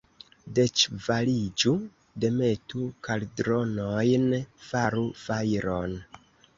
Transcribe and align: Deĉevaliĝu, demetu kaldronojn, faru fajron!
Deĉevaliĝu, 0.59 1.75
demetu 2.25 2.83
kaldronojn, 3.11 4.29
faru 4.73 5.09
fajron! 5.25 5.99